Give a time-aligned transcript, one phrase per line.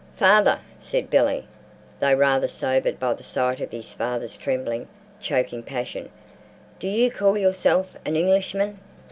[0.15, 1.45] "Father!" said Billy,
[1.99, 4.87] though rather sobered by the sight of his father's trembling,
[5.21, 6.09] choking passion,
[6.79, 8.79] "do you call yourself an Englishman?"